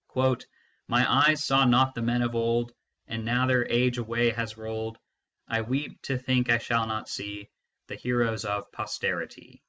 "My 0.88 1.04
eyes 1.06 1.44
saw 1.44 1.66
not 1.66 1.94
the 1.94 2.00
men 2.00 2.22
of 2.22 2.34
old; 2.34 2.72
And 3.06 3.22
now 3.22 3.44
their 3.46 3.70
age 3.70 3.98
away 3.98 4.30
has 4.30 4.56
rolled. 4.56 4.96
I 5.46 5.60
weep 5.60 6.00
to 6.04 6.16
think 6.16 6.48
I 6.48 6.56
shall 6.56 6.86
not 6.86 7.06
see 7.10 7.50
The 7.88 7.96
heroes 7.96 8.46
of 8.46 8.72
posterity." 8.72 9.62